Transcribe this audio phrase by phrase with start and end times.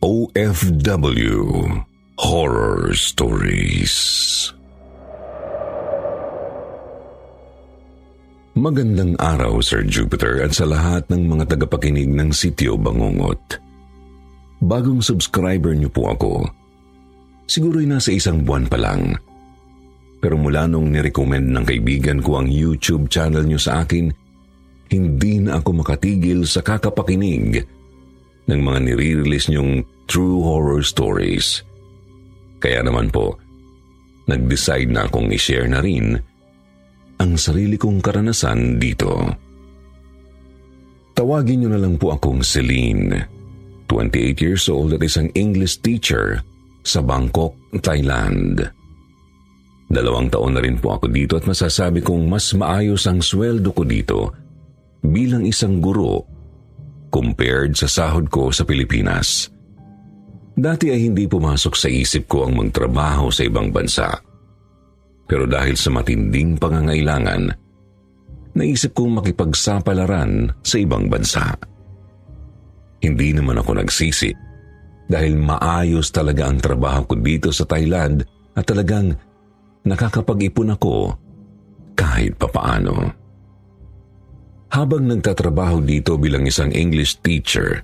[0.00, 1.36] OFW
[2.16, 3.96] Horror Stories
[8.56, 13.60] Magandang araw, Sir Jupiter, at sa lahat ng mga tagapakinig ng Sityo Bangungot.
[14.64, 16.48] Bagong subscriber niyo po ako.
[17.44, 19.20] Siguro'y nasa isang buwan pa lang.
[20.24, 24.08] Pero mula nung nirecommend ng kaibigan ko ang YouTube channel niyo sa akin,
[24.88, 27.68] hindi na ako makatigil sa kakapakinig
[28.50, 31.62] ng mga nire-release niyong true horror stories.
[32.58, 33.38] Kaya naman po,
[34.26, 36.18] nag-decide na akong i-share na rin
[37.20, 39.12] ang sarili kong karanasan dito.
[41.14, 43.12] Tawagin niyo na lang po akong Celine,
[43.86, 46.40] 28 years old at isang English teacher
[46.80, 47.52] sa Bangkok,
[47.84, 48.64] Thailand.
[49.90, 53.82] Dalawang taon na rin po ako dito at masasabi kong mas maayos ang sweldo ko
[53.84, 54.32] dito
[55.04, 56.24] bilang isang guro
[57.12, 59.59] compared sa sahod ko sa Pilipinas.
[60.60, 64.12] Dati ay hindi pumasok sa isip ko ang magtrabaho sa ibang bansa.
[65.24, 67.48] Pero dahil sa matinding pangangailangan,
[68.52, 71.56] naisip kong makipagsapalaran sa ibang bansa.
[73.00, 74.36] Hindi naman ako nagsisi
[75.08, 78.20] dahil maayos talaga ang trabaho ko dito sa Thailand
[78.52, 79.16] at talagang
[79.88, 81.16] nakakapag-ipon ako
[81.96, 83.08] kahit papaano.
[84.76, 87.80] Habang nagtatrabaho dito bilang isang English teacher,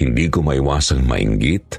[0.00, 1.76] hindi ko maiwasang mainggit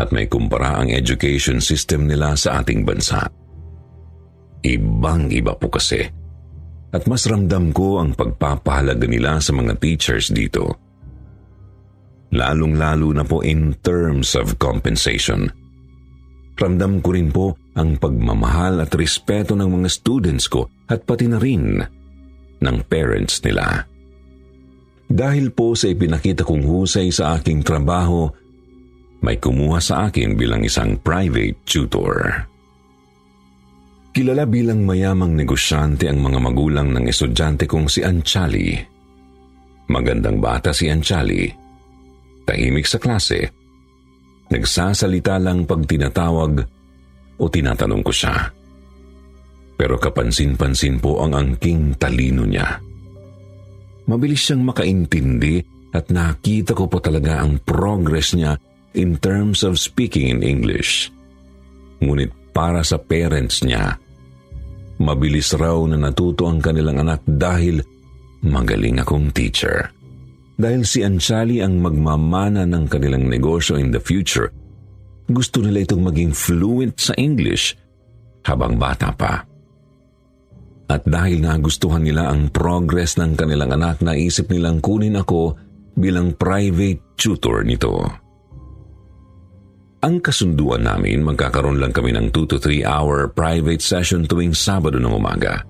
[0.00, 3.28] at may kumpara ang education system nila sa ating bansa.
[4.64, 6.00] Ibang iba po kasi.
[6.94, 10.72] At mas ramdam ko ang pagpapahalaga nila sa mga teachers dito.
[12.34, 15.52] Lalong-lalo na po in terms of compensation.
[16.56, 17.46] Ramdam ko rin po
[17.76, 21.82] ang pagmamahal at respeto ng mga students ko at pati na rin
[22.62, 23.93] ng parents nila.
[25.10, 28.26] Dahil po sa ipinakita kong husay sa aking trabaho,
[29.24, 32.44] may kumuha sa akin bilang isang private tutor.
[34.14, 38.78] Kilala bilang mayamang negosyante ang mga magulang ng estudyante kong si Anchali.
[39.90, 41.50] Magandang bata si Anchali.
[42.44, 43.48] Tahimik sa klase.
[44.52, 46.62] Nagsasalita lang pag tinatawag
[47.40, 48.36] o tinatanong ko siya.
[49.74, 52.83] Pero kapansin-pansin po ang angking talino niya.
[54.04, 58.58] Mabilis siyang makaintindi at nakita ko po talaga ang progress niya
[58.92, 61.08] in terms of speaking in English.
[62.04, 63.96] Ngunit para sa parents niya,
[64.94, 67.82] Mabilis raw na natuto ang kanilang anak dahil
[68.46, 69.90] magaling akong teacher.
[70.54, 74.54] Dahil si Anchali ang magmamana ng kanilang negosyo in the future,
[75.26, 77.74] gusto nila itong maging fluent sa English
[78.46, 79.42] habang bata pa.
[80.84, 85.56] At dahil nagustuhan nila ang progress ng kanilang anak, naisip nilang kunin ako
[85.96, 88.04] bilang private tutor nito.
[90.04, 95.00] Ang kasunduan namin, magkakaroon lang kami ng 2 to 3 hour private session tuwing Sabado
[95.00, 95.64] ng umaga.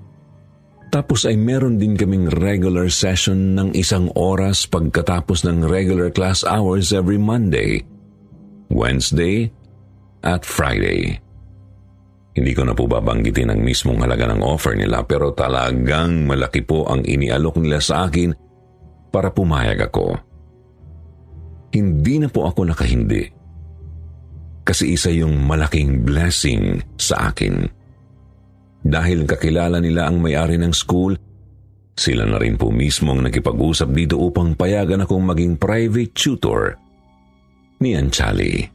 [0.91, 6.91] Tapos ay meron din kaming regular session ng isang oras pagkatapos ng regular class hours
[6.91, 7.87] every Monday,
[8.71, 9.51] Wednesday,
[10.27, 11.24] at Friday.
[12.35, 16.83] Hindi ko na po babanggitin ang mismong halaga ng offer nila pero talagang malaki po
[16.91, 18.35] ang inialok nila sa akin
[19.15, 20.19] para pumayag ako.
[21.71, 23.45] Hindi na po ako nakahindi
[24.67, 27.69] kasi isa yung malaking blessing sa akin.
[28.85, 31.15] Dahil kakilala nila ang may-ari ng school,
[31.95, 36.75] sila na rin po mismo ang nakipag-usap dito upang payagan akong maging private tutor
[37.79, 38.74] ni Anchali.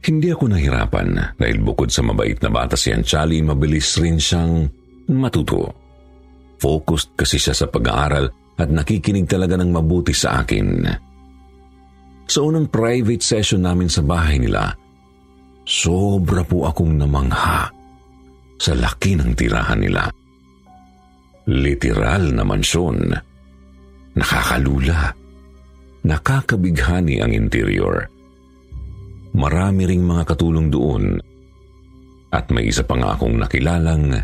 [0.00, 4.64] Hindi ako nahirapan dahil bukod sa mabait na bata si Anchali, mabilis rin siyang
[5.12, 5.76] matuto.
[6.56, 10.88] Focused kasi siya sa pag-aaral at nakikinig talaga ng mabuti sa akin.
[12.24, 14.72] Sa unang private session namin sa bahay nila,
[15.68, 17.68] sobra po akong namangha
[18.60, 20.04] sa laki ng tirahan nila.
[21.48, 22.98] Literal na mansyon.
[24.14, 25.16] Nakakalula.
[26.04, 28.19] Nakakabighani ang interior.
[29.36, 31.04] Marami ring mga katulong doon
[32.30, 34.14] at may isa pa nga akong nakilalang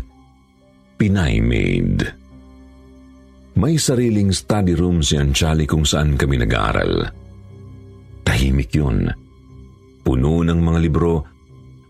[0.97, 2.01] Pinay maid.
[3.53, 7.05] May sariling study room si Anchali kung saan kami nag-aaral.
[8.25, 9.05] Tahimik yun.
[10.01, 11.21] Puno ng mga libro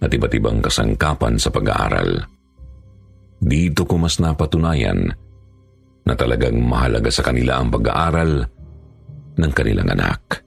[0.04, 2.20] at iba't ibang kasangkapan sa pag-aaral.
[3.40, 5.08] Dito ko mas napatunayan
[6.04, 8.44] na talagang mahalaga sa kanila ang pag-aaral
[9.40, 10.47] ng kanilang anak.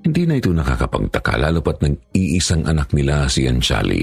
[0.00, 4.00] Hindi na ito nakakapagtaka lalo pat nag-iisang anak nila si Anchali.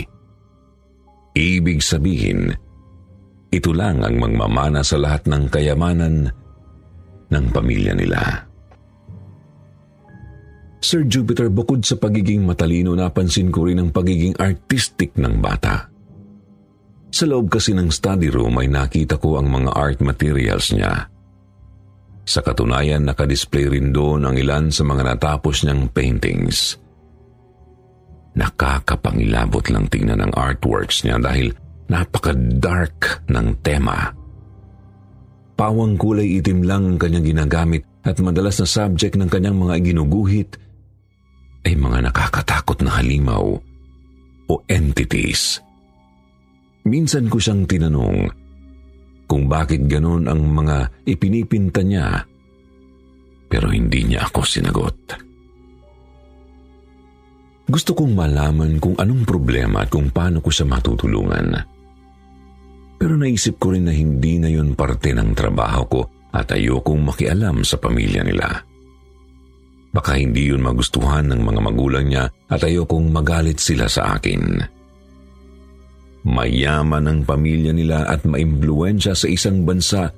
[1.34, 2.54] Ibig sabihin,
[3.50, 6.30] ito lang ang mangmamana sa lahat ng kayamanan
[7.30, 8.22] ng pamilya nila.
[10.78, 15.90] Sir Jupiter, bukod sa pagiging matalino, napansin ko rin ang pagiging artistic ng bata.
[17.10, 21.10] Sa loob kasi ng study room ay nakita ko ang mga art materials niya.
[22.28, 26.76] Sa katunayan, nakadisplay rin doon ang ilan sa mga natapos niyang paintings.
[28.36, 31.56] Nakakapangilabot lang tingnan ang artworks niya dahil
[31.88, 34.12] napaka-dark ng tema.
[35.56, 40.60] Pawang kulay itim lang ang kanyang ginagamit at madalas na subject ng kanyang mga ginuguhit
[41.64, 43.56] ay mga nakakatakot na halimaw
[44.52, 45.64] o entities.
[46.84, 48.47] Minsan ko siyang tinanong
[49.28, 52.24] kung bakit ganon ang mga ipinipinta niya
[53.48, 54.98] pero hindi niya ako sinagot.
[57.68, 61.48] Gusto kong malaman kung anong problema at kung paano ko siya matutulungan.
[62.96, 66.02] Pero naisip ko rin na hindi na yun parte ng trabaho ko
[66.32, 68.64] at ayokong makialam sa pamilya nila.
[69.92, 74.64] Baka hindi yun magustuhan ng mga magulang niya at ayokong magalit sila sa akin.
[76.28, 80.12] Mayaman ang pamilya nila at maimbluensya sa isang bansa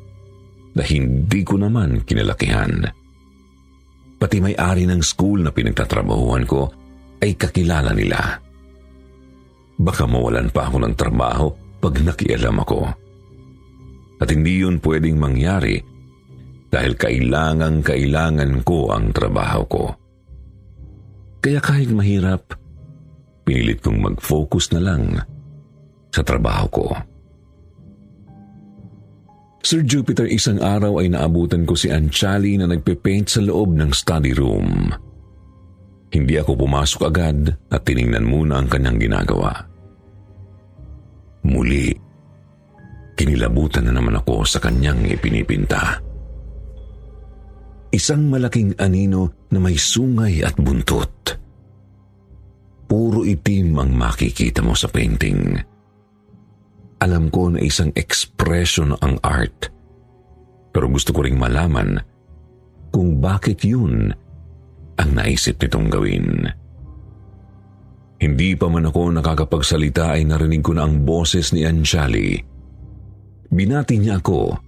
[0.73, 2.81] na hindi ko naman kinalakihan.
[4.17, 6.65] Pati may-ari ng school na pinagtatrabahuan ko
[7.21, 8.41] ay kakilala nila.
[9.79, 11.47] Baka mawalan pa ako ng trabaho
[11.77, 12.89] pag nakialam ako.
[14.19, 15.77] At hindi yun pwedeng mangyari
[16.73, 19.85] dahil kailangang kailangan ko ang trabaho ko.
[21.39, 22.57] Kaya kahit mahirap,
[23.47, 25.15] pinilit kong mag-focus na lang
[26.09, 26.85] sa trabaho ko.
[29.59, 34.31] Sir Jupiter, isang araw ay naabutan ko si Anchali na nagpe-paint sa loob ng study
[34.33, 34.89] room.
[36.09, 39.53] Hindi ako pumasok agad at tiningnan muna ang kanyang ginagawa.
[41.45, 41.93] Muli,
[43.13, 46.01] kinilabutan na naman ako sa kanyang ipinipinta.
[47.93, 51.35] Isang malaking anino na may sungay at buntot.
[52.89, 55.61] Puro itim ang makikita mo sa painting.
[56.99, 59.71] Alam ko na isang expression ang art.
[60.75, 61.99] Pero gusto ko ring malaman
[62.89, 64.11] kung bakit yun
[64.99, 66.27] ang naisip nitong gawin.
[68.19, 72.35] Hindi pa man ako nakakapagsalita ay narinig ko na ang boses ni Anjali.
[73.47, 74.59] Binati niya ako.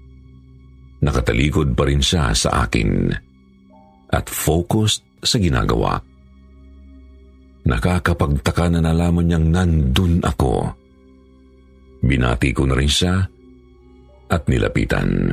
[1.04, 3.12] Nakatalikod pa rin siya sa akin.
[4.16, 6.00] At focused sa ginagawa.
[7.68, 10.81] Nakakapagtaka na nalaman niyang nandun ako.
[12.01, 13.21] Binati ko na rin siya
[14.31, 15.30] at nilapitan.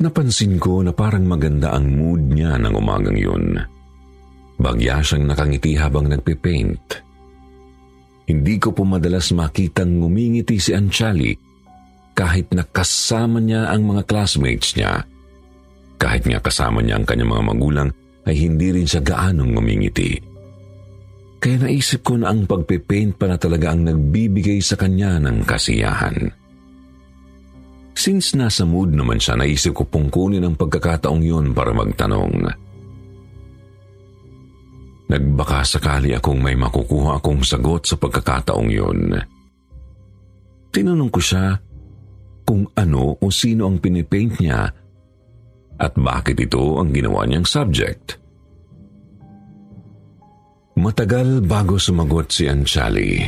[0.00, 3.60] Napansin ko na parang maganda ang mood niya ng umagang yun.
[4.56, 7.04] Bagya siyang nakangiti habang nagpipaint.
[8.24, 11.36] Hindi ko po madalas makitang ngumingiti si Anchali
[12.16, 15.04] kahit nakasama niya ang mga classmates niya.
[16.00, 17.88] Kahit nga kasama niya ang kanyang mga magulang
[18.24, 20.29] ay hindi rin siya gaanong ngumingiti.
[21.40, 26.28] Kaya naisip ko na ang pagpipaint pa na talaga ang nagbibigay sa kanya ng kasiyahan.
[27.96, 32.52] Since nasa mood naman siya, naisip ko pong kunin ang pagkakataong yun para magtanong.
[35.08, 39.16] Nagbaka sakali akong may makukuha akong sagot sa pagkakataong yun.
[40.70, 41.56] Tinanong ko siya
[42.46, 44.70] kung ano o sino ang pinipaint niya
[45.80, 48.19] at bakit ito ang ginawa niyang subject.
[50.80, 53.20] Matagal bago sumagot si Anchali.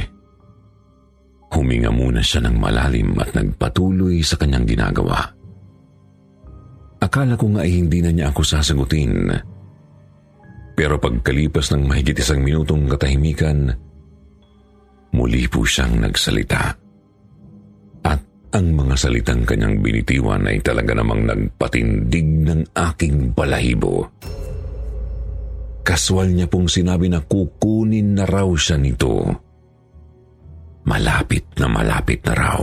[1.53, 5.21] Huminga muna siya ng malalim at nagpatuloy sa kanyang ginagawa.
[7.05, 9.29] Akala ko nga ay hindi na niya ako sasagutin.
[10.73, 13.69] Pero pagkalipas ng mahigit isang minutong katahimikan,
[15.13, 16.73] muli po siyang nagsalita.
[18.09, 18.21] At
[18.57, 24.09] ang mga salitang kanyang binitiwan ay talaga namang nagpatindig ng aking balahibo.
[25.83, 29.51] Kaswal niya pong sinabi na kukunin na raw siya nito
[30.83, 32.61] Malapit na malapit na raw.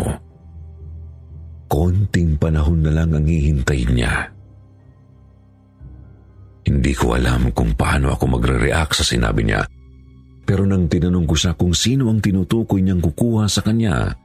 [1.71, 4.27] Konting panahon na lang ang hihintayin niya.
[6.67, 9.63] Hindi ko alam kung paano ako magre-react sa sinabi niya,
[10.43, 14.17] Pero nang tinanong ko siya kung sino ang tinutukoy niyang kukuha sa kanya,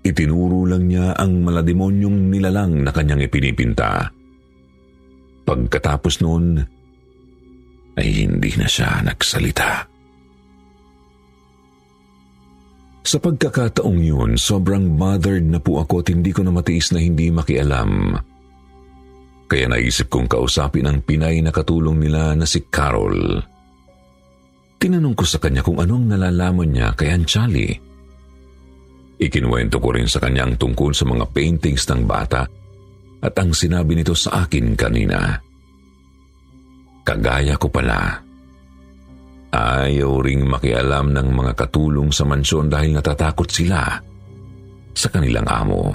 [0.00, 4.08] itinuro lang niya ang malademonyong nilalang na kanyang ipinipinta.
[5.44, 6.62] Pagkatapos noon,
[7.98, 9.90] ay hindi na siya nagsalita.
[13.00, 17.32] Sa pagkakataong yun, sobrang bothered na po ako at hindi ko na matiis na hindi
[17.32, 18.14] makialam.
[19.50, 23.42] Kaya naisip kong kausapin ang Pinay na katulong nila na si Carol.
[24.78, 27.68] Tinanong ko sa kanya kung anong nalalaman niya kay Anchali.
[29.20, 32.46] Ikinuwento ko rin sa kanya ang tungkol sa mga paintings ng bata
[33.20, 35.49] at ang sinabi nito sa akin kanina.
[37.04, 38.20] Kagaya ko pala.
[39.50, 43.98] Ayaw ring makialam ng mga katulong sa mansyon dahil natatakot sila
[44.94, 45.90] sa kanilang amo.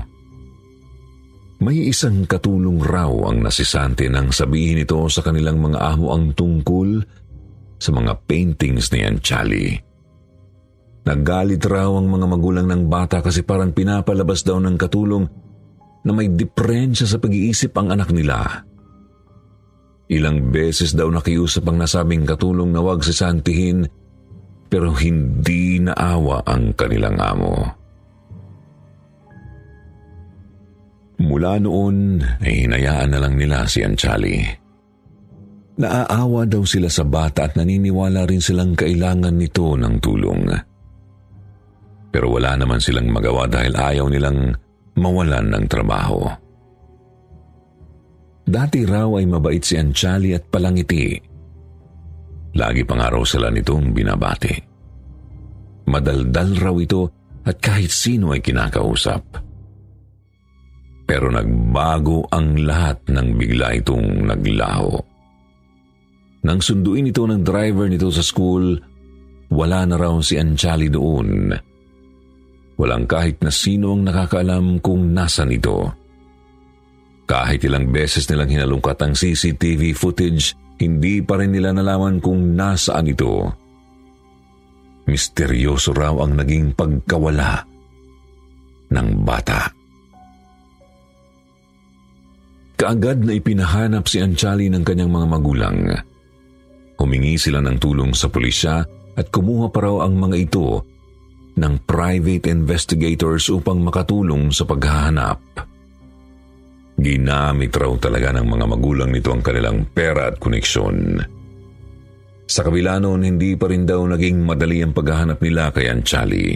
[1.64, 7.00] May isang katulong raw ang nasisante nang sabihin ito sa kanilang mga amo ang tungkol
[7.80, 9.68] sa mga paintings ni Anchali.
[11.06, 15.26] Naggalit raw ang mga magulang ng bata kasi parang pinapalabas daw ng katulong
[16.04, 18.68] na may diferensya sa pag-iisip ang anak nila.
[20.06, 23.90] Ilang beses daw nakiusap ang nasabing katulong na wag sisantihin
[24.70, 27.54] pero hindi naawa ang kanilang amo.
[31.16, 34.46] Mula noon ay hinayaan na lang nila si Anchali.
[35.76, 40.44] Naaawa daw sila sa bata at naniniwala rin silang kailangan nito ng tulong.
[42.14, 44.54] Pero wala naman silang magawa dahil ayaw nilang
[44.96, 46.45] mawalan ng trabaho.
[48.46, 51.18] Dati raw ay mabait si Anchali at palangiti.
[52.56, 54.54] Lagi pang araw sila nitong binabati.
[55.90, 57.02] Madaldal raw ito
[57.42, 59.42] at kahit sino ay kinakausap.
[61.06, 64.94] Pero nagbago ang lahat nang bigla itong naglaho.
[66.46, 68.78] Nang sunduin ito ng driver nito sa school,
[69.50, 71.50] wala na raw si Anchali doon.
[72.78, 76.05] Walang kahit na sino ang nakakaalam kung nasan ito.
[77.26, 83.10] Kahit ilang beses nilang hinalungkat ang CCTV footage, hindi pa rin nila nalaman kung nasaan
[83.10, 83.50] ito.
[85.10, 87.66] Misteryoso raw ang naging pagkawala
[88.94, 89.70] ng bata.
[92.76, 95.78] Kaagad na ipinahanap si Anchali ng kanyang mga magulang.
[97.00, 98.76] Humingi sila ng tulong sa pulisya
[99.16, 100.84] at kumuha pa raw ang mga ito
[101.56, 105.40] ng private investigators upang makatulong sa paghahanap.
[106.96, 111.20] Ginamit raw talaga ng mga magulang nito ang kanilang pera at koneksyon.
[112.46, 116.56] Sa kabila noon, hindi pa rin daw naging madali ang paghahanap nila kay Anchali.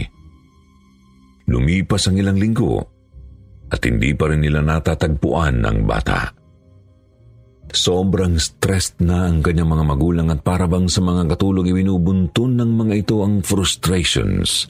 [1.50, 2.78] Lumipas ang ilang linggo
[3.68, 6.30] at hindi pa rin nila natatagpuan ang bata.
[7.70, 12.94] Sobrang stressed na ang kanyang mga magulang at parabang sa mga katulong ibinubuntun ng mga
[13.06, 14.66] ito ang frustrations.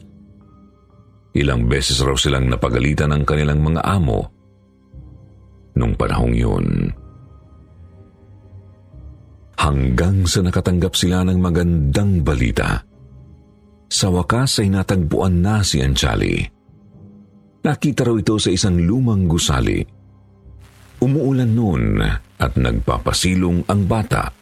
[1.33, 4.40] Ilang beses raw silang napagalitan ng kanilang mga amo
[5.81, 6.93] nung panahong yun.
[9.57, 12.81] Hanggang sa nakatanggap sila ng magandang balita.
[13.91, 16.41] Sa wakas ay natagpuan na si Anchali.
[17.61, 19.85] Nakita raw ito sa isang lumang gusali.
[21.01, 22.01] Umuulan noon
[22.41, 24.33] at nagpapasilong ang bata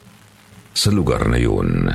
[0.71, 1.91] sa lugar na yun.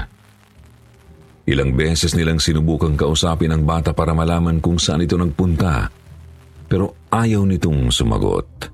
[1.48, 5.88] Ilang beses nilang sinubukang kausapin ang bata para malaman kung saan ito nagpunta,
[6.68, 8.73] pero ayaw nitong sumagot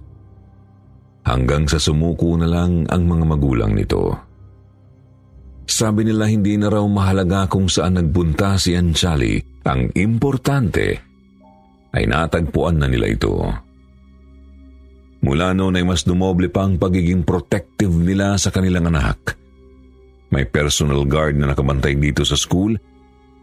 [1.30, 4.18] hanggang sa sumuko na lang ang mga magulang nito.
[5.70, 9.38] Sabi nila hindi na raw mahalaga kung saan nagbunta si Anchali.
[9.70, 10.98] Ang importante
[11.94, 13.38] ay natagpuan na nila ito.
[15.22, 19.38] Mula noon ay mas dumoble pa ang pagiging protective nila sa kanilang anak.
[20.34, 22.74] May personal guard na nakabantay dito sa school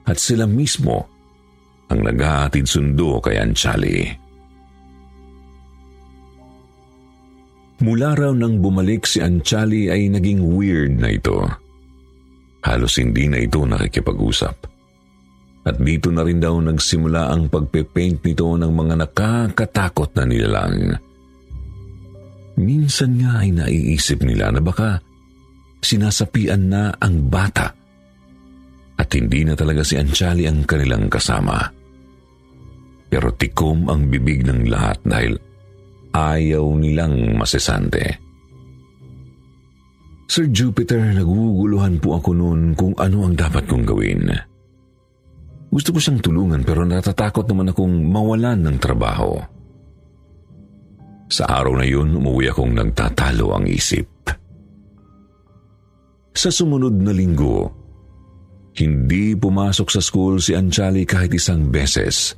[0.03, 1.07] at sila mismo
[1.87, 4.26] ang naghahatid sundo kay Anchali.
[7.77, 11.45] Mula raw nang bumalik si Anchali ay naging weird na ito.
[12.65, 14.57] Halos hindi na ito nakikipag-usap.
[15.67, 20.97] At dito na rin daw nagsimula ang pagpe-paint nito ng mga nakakatakot na nilalang.
[22.57, 24.97] Minsan nga ay naiisip nila na baka
[25.85, 27.69] sinasapian na ang bata
[28.97, 31.61] at hindi na talaga si Anchali ang kanilang kasama.
[33.13, 35.37] Pero tikom ang bibig ng lahat dahil
[36.17, 38.25] ayaw nilang masesante.
[40.27, 44.27] Sir Jupiter, naguguluhan po ako noon kung ano ang dapat kong gawin.
[45.71, 49.39] Gusto ko siyang tulungan pero natatakot naman akong mawalan ng trabaho.
[51.27, 54.07] Sa araw na yun, umuwi akong nagtatalo ang isip.
[56.37, 57.87] Sa sumunod na linggo,
[58.77, 62.37] Hindi pumasok sa school si Anjali kahit isang beses.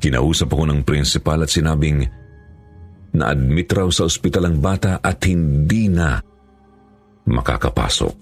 [0.00, 2.08] Kinausap ako ng principal at sinabing
[3.14, 6.18] na-admit raw sa ospital ang bata at hindi na
[7.26, 8.20] makakapasok.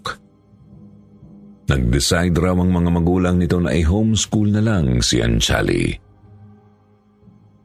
[1.69, 5.93] Nag-decide raw ang mga magulang nito na i-homeschool na lang si Anjali.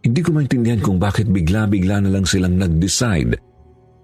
[0.03, 3.39] Hindi ko maintindihan kung bakit bigla-bigla na lang silang nag-decide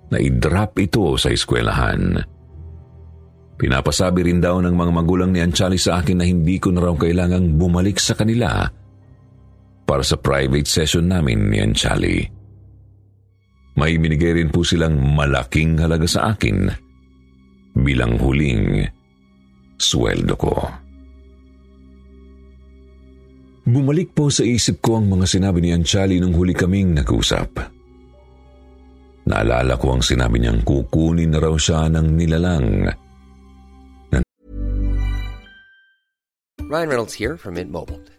[0.07, 2.15] na i-drop ito sa eskwelahan.
[3.59, 6.95] Pinapasabi rin daw ng mga magulang ni Anchali sa akin na hindi ko na raw
[6.95, 8.71] kailangang bumalik sa kanila
[9.83, 12.38] para sa private session namin ni Anchali.
[13.77, 16.69] May binigay rin po silang malaking halaga sa akin
[17.77, 18.87] bilang huling
[19.79, 20.53] sweldo ko.
[23.69, 27.61] Bumalik po sa isip ko ang mga sinabi ni Anchali nung huli kaming nag-usap.
[29.29, 32.89] Naalala ko ang sinabi niyang kukunin na raw siya ng nilalang
[36.69, 38.18] Ryan Reynolds here from Mint Mobile.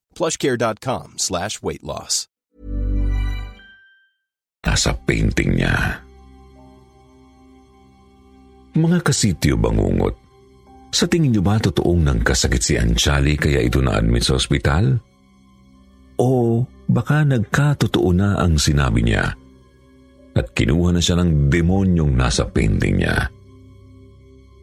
[0.17, 2.31] plushcare.com slash weight loss.
[4.81, 6.01] nasa painting niya.
[8.73, 10.17] Mga kasityo bangungot,
[10.89, 14.97] sa tingin niyo ba totoong nagkasakit si Anchali kaya ito na-admit sa ospital?
[16.17, 19.37] O baka nagkatotoo na ang sinabi niya
[20.33, 23.29] at kinuha na siya ng demonyong nasa painting niya?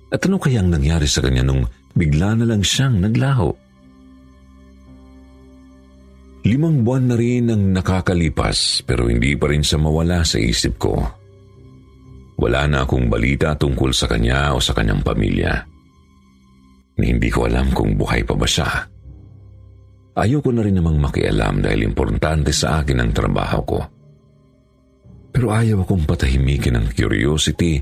[0.09, 3.53] At ano kayang nangyari sa kanya nung bigla na lang siyang naglaho?
[6.49, 10.97] Limang buwan na rin ang nakakalipas pero hindi pa rin siya mawala sa isip ko.
[12.41, 15.53] Wala na akong balita tungkol sa kanya o sa kanyang pamilya.
[16.97, 18.65] Hindi ko alam kung buhay pa ba siya.
[20.17, 23.81] Ayoko na rin namang makialam dahil importante sa akin ang trabaho ko.
[25.29, 27.77] Pero ayaw akong patahimikin ang curiosity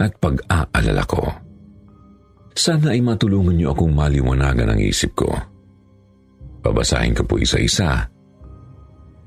[0.00, 1.22] at pag-aalala ko.
[2.56, 5.53] Sana ay matulungan niyo akong maliwanagan ang isip ko.
[6.64, 8.08] Babasahin ko po isa-isa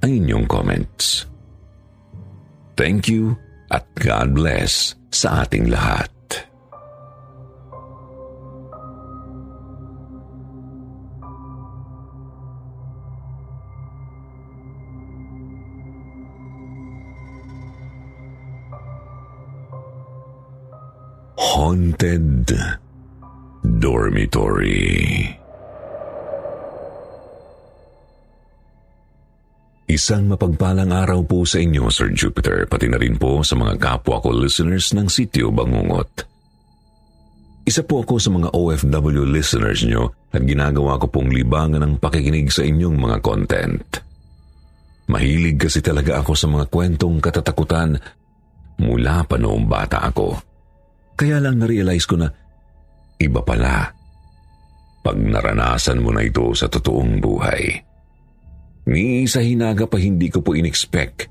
[0.02, 1.30] ang inyong comments.
[2.74, 3.38] Thank you
[3.70, 6.10] at God bless sa ating lahat.
[21.38, 22.50] Haunted
[23.62, 25.37] Dormitory
[29.88, 34.20] Isang mapagpalang araw po sa inyo, Sir Jupiter, pati na rin po sa mga kapwa
[34.20, 36.28] ko listeners ng Sityo Bangungot.
[37.64, 42.52] Isa po ako sa mga OFW listeners nyo at ginagawa ko pong libangan ng pakikinig
[42.52, 43.88] sa inyong mga content.
[45.08, 47.96] Mahilig kasi talaga ako sa mga kwentong katatakutan
[48.84, 50.36] mula pa noong bata ako.
[51.16, 52.28] Kaya lang na-realize ko na
[53.24, 53.88] iba pala
[55.00, 57.87] pag naranasan mo na ito sa totoong buhay.
[58.88, 61.28] Ni sa hinaga pa hindi ko po inexpect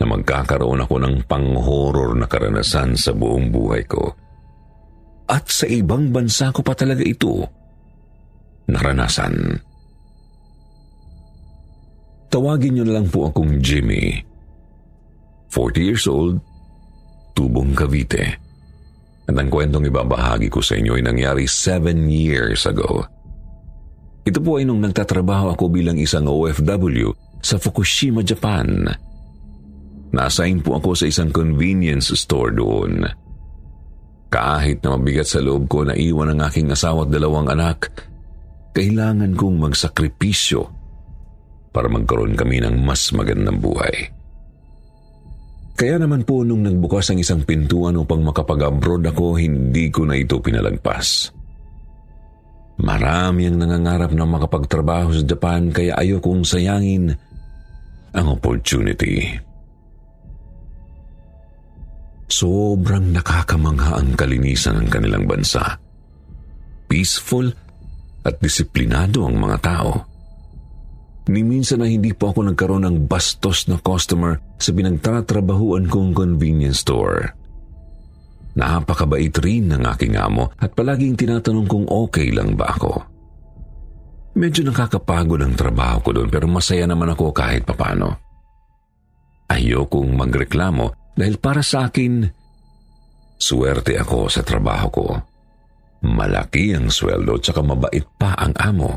[0.00, 4.12] na magkakaroon ako ng pang-horror na karanasan sa buong buhay ko.
[5.28, 7.44] At sa ibang bansa ko pa talaga ito
[8.70, 9.58] naranasan.
[12.30, 14.22] Tawagin niyo na lang po akong Jimmy.
[15.50, 16.38] 40 years old,
[17.34, 18.38] tubong Cavite.
[19.26, 23.02] At ang kwentong ibabahagi ko sa inyo ay nangyari 7 years ago.
[24.20, 28.84] Ito po ay nung nagtatrabaho ako bilang isang OFW sa Fukushima, Japan.
[30.12, 33.06] Na-assign po ako sa isang convenience store doon.
[34.30, 37.90] Kahit na mabigat sa loob ko na iwan ang aking asawa at dalawang anak,
[38.76, 40.62] kailangan kong magsakripisyo
[41.74, 44.10] para magkaroon kami ng mas magandang buhay.
[45.74, 50.36] Kaya naman po nung nagbukas ang isang pintuan upang makapag-abroad ako, hindi ko na ito
[50.36, 51.32] pinalagpas.
[52.80, 57.12] Marami ang nangangarap na makapagtrabaho sa Japan kaya ayokong sayangin
[58.16, 59.36] ang opportunity.
[62.30, 65.76] Sobrang nakakamangha ang kalinisan ng kanilang bansa.
[66.88, 67.52] Peaceful
[68.24, 69.92] at disiplinado ang mga tao.
[71.28, 76.82] Ni minsan na hindi po ako nagkaroon ng bastos na customer sa pinagtatrabahuan kong convenience
[76.82, 77.39] store.
[78.58, 82.92] Napakabait rin ng aking amo at palaging tinatanong kung okay lang ba ako.
[84.34, 88.18] Medyo nakakapagod ang trabaho ko doon pero masaya naman ako kahit papano.
[89.50, 92.22] Ayokong magreklamo dahil para sa akin,
[93.34, 95.06] swerte ako sa trabaho ko.
[96.06, 98.92] Malaki ang sweldo at saka mabait pa ang amo.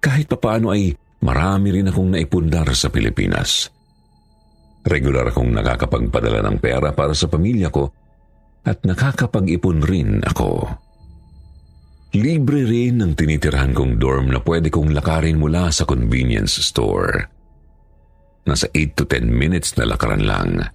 [0.00, 0.90] Kahit papaano ay
[1.22, 3.68] marami rin akong naipundar sa Pilipinas.
[4.86, 8.05] Regular akong nakakapagpadala ng pera para sa pamilya ko
[8.66, 10.66] at nakakapag-ipon rin ako.
[12.16, 17.30] Libre rin ang tinitirhan kong dorm na pwede kong lakarin mula sa convenience store.
[18.46, 20.66] Nasa 8 to 10 minutes na lakaran lang.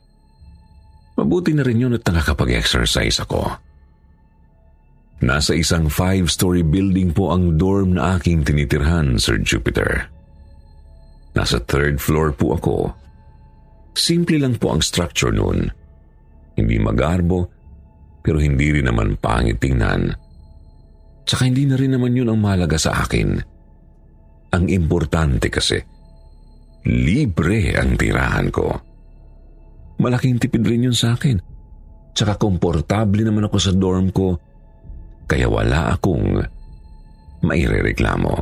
[1.19, 3.59] Mabuti na rin yun at nakakapag-exercise ako.
[5.21, 10.09] Nasa isang five-story building po ang dorm na aking tinitirhan, Sir Jupiter.
[11.37, 12.75] Nasa third floor po ako.
[13.93, 15.69] Simple lang po ang structure noon.
[16.57, 17.60] Hindi magarbo,
[18.21, 20.13] pero hindi rin naman pangit tingnan.
[21.25, 23.37] Tsaka hindi na rin naman yun ang mahalaga sa akin.
[24.51, 25.81] Ang importante kasi,
[26.85, 28.67] libre ang tirahan ko.
[30.01, 31.37] Malaking tipid rin yun sa akin.
[32.11, 34.35] Tsaka komportable naman ako sa dorm ko,
[35.29, 36.41] kaya wala akong
[37.45, 38.35] mairereklamo.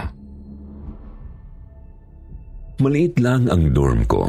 [2.80, 4.24] Maliit lang ang dorm ko.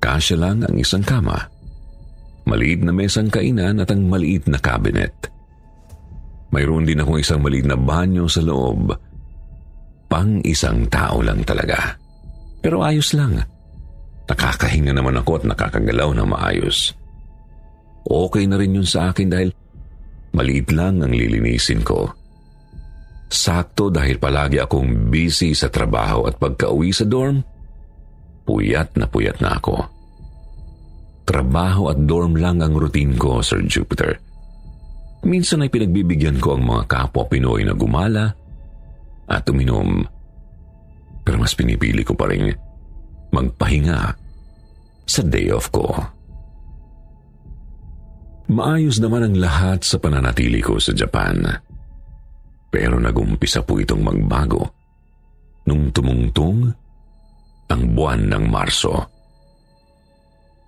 [0.00, 1.55] Kasya lang ang isang kama
[2.46, 5.12] maliit na mesang kainan at ang maliit na cabinet.
[6.54, 8.94] Mayroon din akong isang maliit na banyo sa loob.
[10.06, 11.98] Pang isang tao lang talaga.
[12.62, 13.42] Pero ayos lang.
[14.30, 16.94] Nakakahinga naman ako at nakakagalaw na maayos.
[18.06, 19.50] Okay na rin yun sa akin dahil
[20.30, 22.06] maliit lang ang lilinisin ko.
[23.26, 27.42] Sakto dahil palagi akong busy sa trabaho at pagka-uwi sa dorm,
[28.46, 29.95] puyat na puyat na ako.
[31.26, 34.14] Trabaho at dorm lang ang routine ko, Sir Jupiter.
[35.26, 38.30] Minsan ay pinagbibigyan ko ang mga kapwa Pinoy na gumala
[39.26, 40.06] at uminom.
[41.26, 42.54] Pero mas pinipili ko pa rin
[43.34, 44.14] magpahinga
[45.02, 45.90] sa day off ko.
[48.46, 51.42] Maayos naman ang lahat sa pananatili ko sa Japan.
[52.70, 54.62] Pero nagumpisa po itong magbago
[55.66, 56.70] nung tumungtong
[57.66, 59.15] ang buwan ng Marso.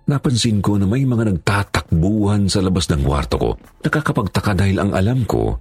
[0.09, 3.49] Napansin ko na may mga nagtatakbuhan sa labas ng kwarto ko.
[3.85, 5.53] Nakakapagtaka dahil ang alam ko,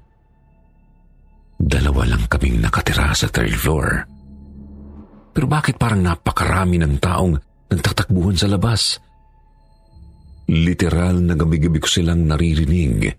[1.61, 4.09] dalawa lang kaming nakatira sa third floor.
[5.37, 7.37] Pero bakit parang napakarami ng taong
[7.69, 8.97] nagtatakbuhan sa labas?
[10.49, 13.13] Literal na gabi-gabi ko silang naririnig.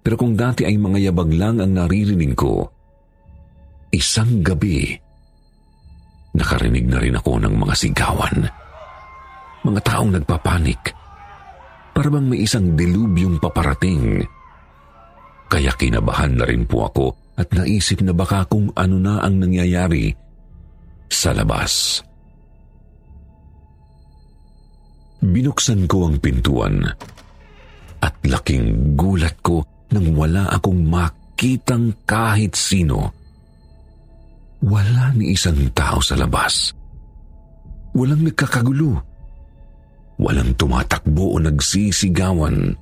[0.00, 2.64] Pero kung dati ay mga yabag lang ang naririnig ko,
[3.92, 4.88] isang gabi,
[6.32, 8.48] nakarinig na rin ako ng mga sigawan.
[8.48, 8.63] Sigawan
[9.64, 10.92] mga taong nagpapanik.
[11.94, 14.20] Para bang may isang dilubyong paparating.
[15.48, 17.06] Kaya kinabahan na rin po ako
[17.40, 20.12] at naisip na baka kung ano na ang nangyayari
[21.08, 22.02] sa labas.
[25.24, 26.84] Binuksan ko ang pintuan
[28.04, 33.14] at laking gulat ko nang wala akong makitang kahit sino.
[34.60, 36.74] Wala ni isang tao sa labas.
[37.96, 38.92] Walang nagkakagulo.
[38.92, 39.13] Walang
[40.64, 42.72] tumatakbo o nagsisigawan.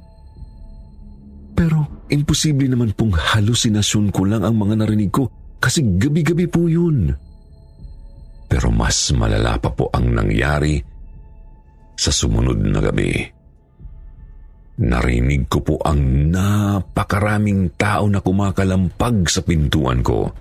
[1.53, 7.12] Pero imposible naman pong halusinasyon ko lang ang mga narinig ko kasi gabi-gabi po yun.
[8.49, 10.77] Pero mas malala pa po ang nangyari
[11.97, 13.12] sa sumunod na gabi.
[14.83, 20.33] Narinig ko po ang napakaraming tao na kumakalampag sa pintuan ko.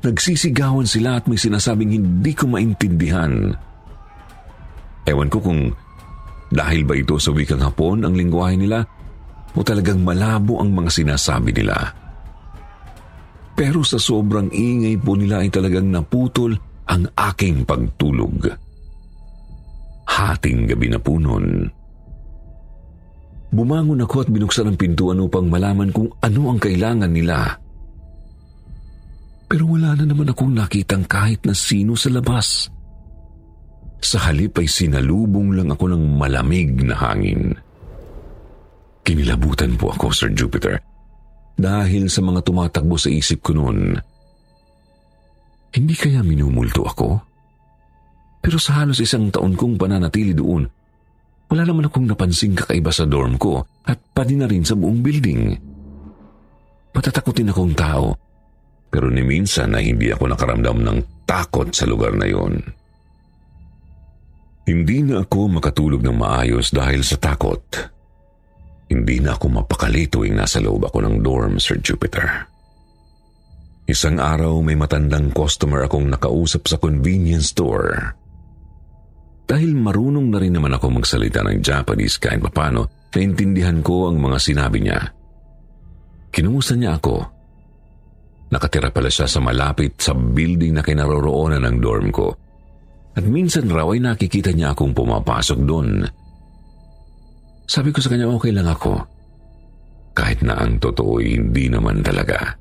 [0.00, 3.52] Nagsisigawan sila at may sinasabing hindi ko maintindihan.
[5.04, 5.72] Ewan ko kung
[6.50, 8.82] dahil ba ito sa wikang hapon ang lingwahe nila
[9.54, 11.78] o talagang malabo ang mga sinasabi nila?
[13.54, 16.56] Pero sa sobrang ingay po nila ay talagang naputol
[16.90, 18.50] ang aking pagtulog.
[20.10, 21.70] Hating gabi na po noon.
[23.50, 27.58] Bumangon ako at binuksan ang pintuan upang malaman kung ano ang kailangan nila.
[29.50, 32.70] Pero wala na naman akong nakitang kahit na sino sa labas.
[32.70, 32.79] Sa
[34.02, 37.56] halip ay sinalubong lang ako ng malamig na hangin.
[39.04, 40.80] Kinilabutan po ako, Sir Jupiter.
[41.60, 44.00] dahil sa mga tumatakbo sa isip ko noon.
[45.76, 47.20] Hindi kaya minumulto ako?
[48.40, 50.64] Pero sa halos isang taon kong pananatili doon,
[51.52, 55.52] wala naman akong napansing kakaiba sa dorm ko at pati na rin sa buong building.
[56.96, 58.16] Patatakutin akong tao,
[58.88, 62.56] pero ni minsan na hindi ako nakaramdam ng takot sa lugar na yon.
[64.70, 67.58] Hindi na ako makatulog ng maayos dahil sa takot.
[68.86, 72.46] Hindi na ako mapakali tuwing nasa loob ako ng dorm, Sir Jupiter.
[73.90, 78.14] Isang araw may matandang customer akong nakausap sa convenience store.
[79.50, 84.38] Dahil marunong na rin naman ako magsalita ng Japanese kahit papano, naintindihan ko ang mga
[84.38, 85.02] sinabi niya.
[86.30, 87.18] Kinumusta niya ako.
[88.54, 92.49] Nakatira pala siya sa malapit sa building na kinaroroonan ng dorm ko.
[93.18, 96.06] At minsan raw ay nakikita niya akong pumapasok doon
[97.70, 98.98] sabi ko sa kanya okay lang ako.
[100.10, 102.58] Kahit na ang totoo hindi naman talaga.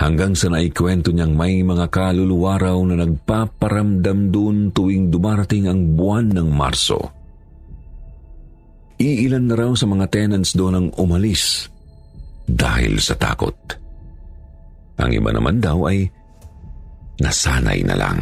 [0.00, 6.32] Hanggang sa naikwento niyang may mga kaluluwa raw na nagpaparamdam doon tuwing dumarating ang buwan
[6.32, 7.12] ng Marso.
[8.96, 11.68] Iilan na raw sa mga tenants doon ang umalis
[12.48, 13.54] dahil sa takot.
[15.04, 16.08] Ang iba naman daw ay
[17.20, 18.18] nasanay na lang.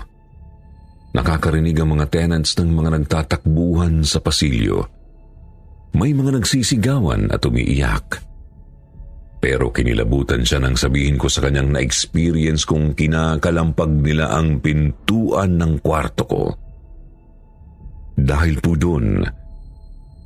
[1.18, 4.86] nakakarinig ang mga tenants ng mga nagtatakbuhan sa pasilyo.
[5.98, 8.31] May mga nagsisigawan at umiiyak.
[9.42, 15.82] Pero kinilabutan siya nang sabihin ko sa kanyang na-experience kung kinakalampag nila ang pintuan ng
[15.82, 16.44] kwarto ko.
[18.14, 19.26] Dahil po doon,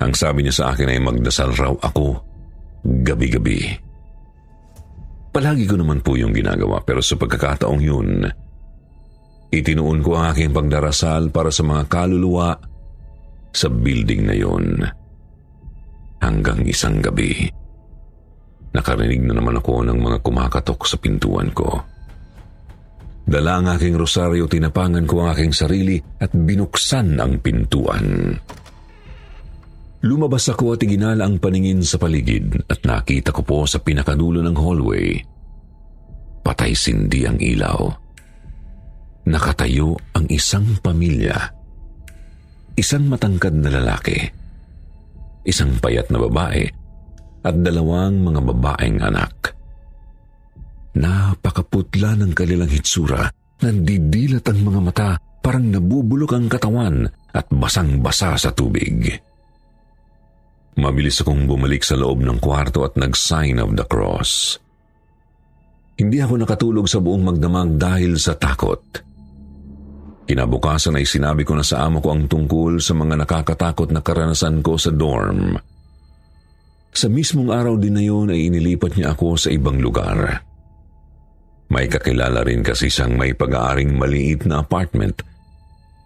[0.04, 2.20] ang sabi niya sa akin ay magdasal raw ako
[2.84, 3.64] gabi-gabi.
[5.32, 8.28] Palagi ko naman po yung ginagawa pero sa pagkakataong yun,
[9.56, 12.52] itinuon ko ang aking pagdarasal para sa mga kaluluwa
[13.56, 14.84] sa building na yun.
[16.20, 17.48] Hanggang isang gabi.
[18.76, 21.80] Nakarinig na naman ako ng mga kumakatok sa pintuan ko.
[23.24, 28.36] Dala ang aking rosaryo, tinapangan ko ang aking sarili at binuksan ang pintuan.
[30.06, 34.54] Lumabas ako at iginala ang paningin sa paligid at nakita ko po sa pinakadulo ng
[34.60, 35.18] hallway.
[36.46, 37.80] Patay sindi ang ilaw.
[39.26, 41.34] Nakatayo ang isang pamilya.
[42.78, 44.20] Isang matangkad na lalaki.
[45.48, 46.85] Isang payat na babae
[47.46, 49.54] at dalawang mga babaeng anak.
[50.98, 53.30] Napakaputla ng kanilang hitsura,
[53.62, 55.10] nandidilat ang mga mata,
[55.46, 57.06] parang nabubulok ang katawan
[57.36, 59.14] at basang-basa sa tubig.
[60.76, 64.58] Mabilis akong bumalik sa loob ng kwarto at nag-sign of the cross.
[65.96, 68.84] Hindi ako nakatulog sa buong magdamag dahil sa takot.
[70.26, 74.60] Kinabukasan ay sinabi ko na sa amo ko ang tungkol sa mga nakakatakot na karanasan
[74.60, 75.56] ko sa dorm.
[76.96, 80.40] Sa mismong araw din na yun ay inilipat niya ako sa ibang lugar.
[81.68, 85.20] May kakilala rin kasi siyang may pag-aaring maliit na apartment.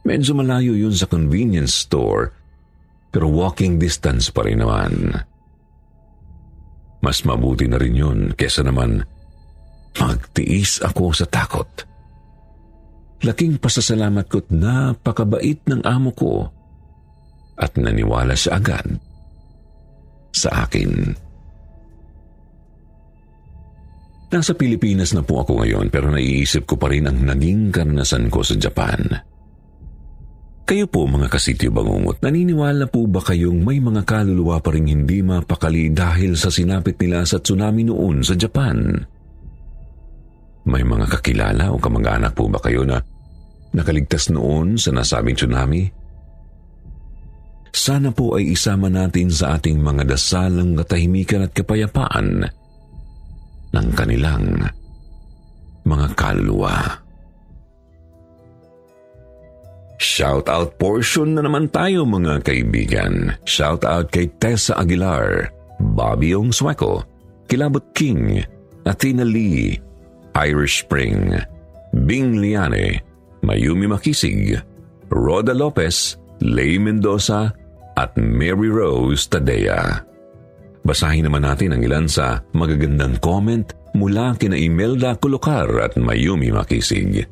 [0.02, 2.34] Medyo malayo yun sa convenience store,
[3.14, 5.14] pero walking distance pa rin naman.
[7.06, 9.06] Mas mabuti na rin yun kesa naman
[10.00, 11.68] Magtiis ako sa takot.
[13.26, 16.48] Laking pasasalamat ko't napakabait ng amo ko
[17.60, 19.09] at naniwala siya agad
[20.40, 20.92] sa akin.
[24.30, 28.46] Nasa Pilipinas na po ako ngayon pero naiisip ko pa rin ang naging karanasan ko
[28.46, 29.10] sa Japan.
[30.70, 35.26] Kayo po mga kasityo bangungot, naniniwala po ba kayong may mga kaluluwa pa rin hindi
[35.26, 39.02] mapakali dahil sa sinapit nila sa tsunami noon sa Japan?
[40.70, 43.02] May mga kakilala o kamag-anak po ba kayo na
[43.74, 45.90] nakaligtas noon sa nasabing tsunami?
[47.70, 52.50] Sana po ay isama natin sa ating mga dasal ang katahimikan at kapayapaan
[53.70, 54.68] ng kanilang
[55.86, 56.76] mga kaluluwa.
[60.00, 63.36] Shout out portion na naman tayo mga kaibigan.
[63.44, 67.04] Shout out kay Tessa Aguilar, Bobby Ong Sueco,
[67.52, 68.40] Kilabot King,
[68.88, 69.76] Athena Lee,
[70.40, 71.36] Irish Spring,
[72.08, 73.04] Bing Liane,
[73.44, 74.60] Mayumi Makisig,
[75.12, 77.52] Roda Lopez, Lay Mendoza,
[78.00, 80.08] at Mary Rose Tadea.
[80.88, 87.28] Basahin naman natin ang ilan sa magagandang comment mula kina Imelda Kulokar at Mayumi Makisig.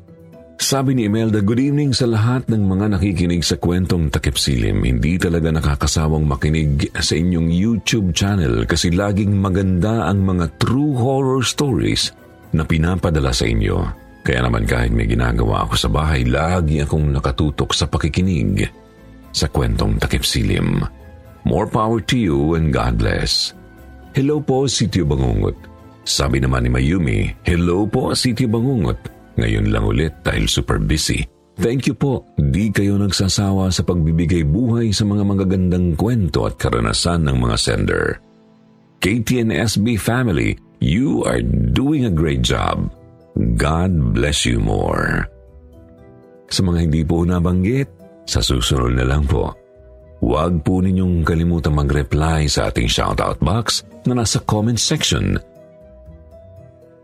[0.58, 4.82] Sabi ni Imelda, good evening sa lahat ng mga nakikinig sa kwentong takipsilim.
[4.82, 11.46] Hindi talaga nakakasawang makinig sa inyong YouTube channel kasi laging maganda ang mga true horror
[11.46, 12.10] stories
[12.50, 13.86] na pinapadala sa inyo.
[14.26, 18.66] Kaya naman kahit may ginagawa ako sa bahay, lagi akong nakatutok sa pakikinig
[19.38, 20.82] sa kwentong takipsilim.
[21.46, 23.54] More power to you and God bless.
[24.18, 25.54] Hello po, Sityo Bangungot.
[26.02, 28.98] Sabi naman ni Mayumi, Hello po, Sityo Bangungot.
[29.38, 31.22] Ngayon lang ulit dahil super busy.
[31.58, 32.26] Thank you po.
[32.38, 38.04] Di kayo nagsasawa sa pagbibigay buhay sa mga magagandang kwento at karanasan ng mga sender.
[39.02, 41.42] KTNSB family, you are
[41.74, 42.90] doing a great job.
[43.58, 45.26] God bless you more.
[46.50, 47.97] Sa mga hindi po nabanggit,
[48.28, 49.56] sa susunod na lang po.
[50.20, 55.40] Huwag po ninyong kalimutang mag-reply sa ating shoutout box na nasa comment section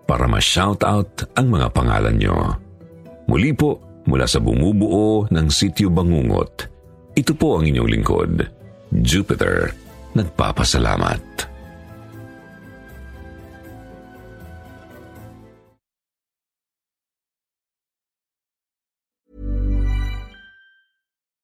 [0.05, 2.37] para ma-shoutout ang mga pangalan nyo.
[3.25, 6.69] Muli po, mula sa bumubuo ng Sityo Bangungot,
[7.17, 8.33] ito po ang inyong lingkod,
[9.01, 9.73] Jupiter,
[10.13, 11.54] nagpapasalamat.